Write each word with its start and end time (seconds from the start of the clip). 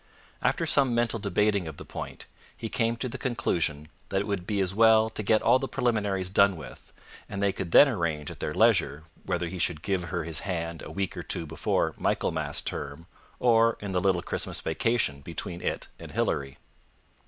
After 0.41 0.65
some 0.65 0.95
mental 0.95 1.19
debating 1.19 1.67
of 1.67 1.77
the 1.77 1.85
point, 1.85 2.25
he 2.57 2.69
came 2.69 2.95
to 2.95 3.07
the 3.07 3.19
conclusion 3.19 3.87
that 4.09 4.19
it 4.19 4.25
would 4.25 4.47
be 4.47 4.59
as 4.59 4.73
well 4.73 5.11
to 5.11 5.21
get 5.21 5.43
all 5.43 5.59
the 5.59 5.67
preliminaries 5.67 6.31
done 6.31 6.57
with, 6.57 6.91
and 7.29 7.39
they 7.39 7.51
could 7.51 7.71
then 7.71 7.87
arrange 7.87 8.31
at 8.31 8.39
their 8.39 8.51
leisure 8.55 9.03
whether 9.27 9.47
he 9.47 9.59
should 9.59 9.83
give 9.83 10.05
her 10.05 10.23
his 10.23 10.39
hand 10.39 10.81
a 10.81 10.89
week 10.89 11.15
or 11.15 11.21
two 11.21 11.45
before 11.45 11.93
Michaelmas 11.99 12.61
Term, 12.61 13.05
or 13.39 13.77
in 13.79 13.91
the 13.91 14.01
little 14.01 14.23
Christmas 14.23 14.59
vacation 14.59 15.21
between 15.21 15.61
it 15.61 15.85
and 15.99 16.11
Hilary. 16.11 16.57